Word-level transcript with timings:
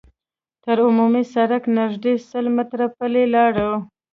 تر 0.63 0.77
عمومي 0.87 1.23
سړکه 1.33 1.69
نږدې 1.79 2.13
سل 2.29 2.45
متره 2.55 2.87
پلي 2.97 3.23
لاړو. 3.35 3.71